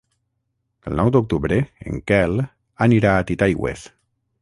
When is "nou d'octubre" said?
0.99-1.61